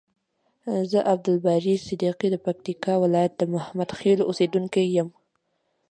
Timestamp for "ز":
0.91-0.93